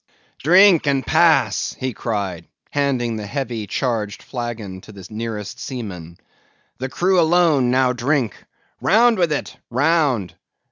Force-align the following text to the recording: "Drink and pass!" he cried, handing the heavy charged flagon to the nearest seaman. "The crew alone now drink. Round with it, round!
"Drink 0.39 0.87
and 0.87 1.05
pass!" 1.05 1.75
he 1.79 1.93
cried, 1.93 2.47
handing 2.71 3.17
the 3.17 3.27
heavy 3.27 3.67
charged 3.67 4.23
flagon 4.23 4.81
to 4.81 4.91
the 4.91 5.05
nearest 5.11 5.59
seaman. 5.59 6.17
"The 6.79 6.89
crew 6.89 7.19
alone 7.19 7.69
now 7.69 7.93
drink. 7.93 8.35
Round 8.81 9.19
with 9.19 9.31
it, 9.31 9.55
round! 9.69 10.33